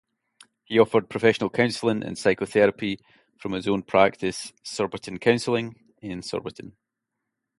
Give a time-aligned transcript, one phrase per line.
[0.65, 2.99] He offered professional counselling and psychotherapy
[3.37, 6.75] from his own practice, Surbiton Counselling, in Surbiton.